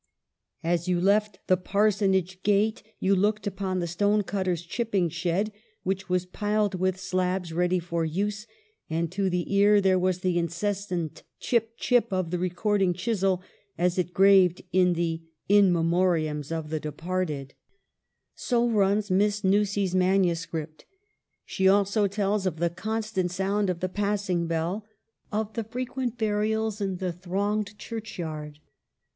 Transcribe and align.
"As 0.63 0.87
you 0.87 0.99
left 0.99 1.37
the 1.45 1.57
Parsonage 1.57 2.41
gate 2.41 2.81
you 2.99 3.15
looked 3.15 3.45
upon 3.45 3.77
the 3.77 3.85
stonecutter's 3.85 4.63
chipping 4.63 5.09
shed, 5.09 5.51
which 5.83 6.09
was 6.09 6.25
piled 6.25 6.73
with 6.73 6.99
slabs 6.99 7.53
ready 7.53 7.77
for 7.77 8.03
use, 8.03 8.47
and 8.89 9.11
to 9.11 9.29
the 9.29 9.53
ear 9.55 9.79
there 9.79 9.99
was 9.99 10.21
the 10.21 10.39
incessant 10.39 11.21
'chip, 11.39 11.75
chip' 11.77 12.11
of 12.11 12.31
the 12.31 12.39
re 12.39 12.49
cording 12.49 12.95
chisel 12.95 13.43
as 13.77 13.99
it 13.99 14.11
graved 14.11 14.63
in 14.73 14.93
the' 14.93 15.21
In 15.59 15.71
Memo 15.71 16.01
riams' 16.03 16.51
of 16.51 16.71
the 16.71 16.79
departed." 16.79 17.53
CHILDHOOD. 18.35 18.37
55 18.37 18.45
So 18.47 18.69
runs 18.69 19.11
Miss 19.11 19.41
Nussey's 19.43 19.93
manuscript. 19.93 20.85
She 21.45 21.67
also 21.67 22.07
tells 22.07 22.47
of 22.47 22.57
the 22.57 22.71
constant 22.71 23.29
sound 23.29 23.69
of 23.69 23.81
the 23.81 23.87
passing 23.87 24.47
bell; 24.47 24.83
of 25.31 25.53
the 25.53 25.63
frequent 25.63 26.17
burials 26.17 26.81
in 26.81 26.95
the 26.97 27.13
thronged 27.13 27.77
church 27.77 28.17
yard. 28.17 28.57